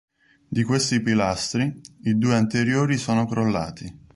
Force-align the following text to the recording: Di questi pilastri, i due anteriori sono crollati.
Di 0.47 0.63
questi 0.63 1.03
pilastri, 1.03 1.79
i 2.05 2.17
due 2.17 2.33
anteriori 2.33 2.97
sono 2.97 3.27
crollati. 3.27 3.99